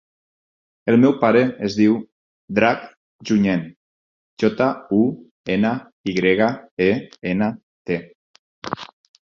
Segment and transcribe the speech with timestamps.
[0.93, 1.97] El meu pare es diu
[2.59, 2.87] Drac
[3.31, 3.61] Junyent:
[4.45, 4.71] jota,
[5.03, 5.05] u,
[5.59, 5.75] ena,
[6.13, 6.51] i grega,
[6.89, 6.91] e,
[7.37, 7.55] ena,
[7.91, 8.03] te.